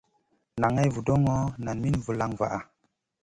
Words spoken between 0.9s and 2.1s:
vudoŋo, nan min